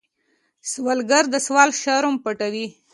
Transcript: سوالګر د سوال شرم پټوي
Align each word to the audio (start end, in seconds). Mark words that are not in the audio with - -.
سوالګر 0.71 1.23
د 1.33 1.35
سوال 1.45 1.69
شرم 1.81 2.15
پټوي 2.23 2.67